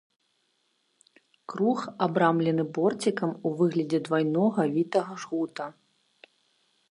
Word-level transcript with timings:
Круг 1.51 1.79
абрамлены 2.05 2.63
борцікам 2.79 3.31
у 3.49 3.51
выглядзе 3.59 3.99
двайнога 4.07 4.61
вітага 4.77 5.13
жгута. 5.25 5.65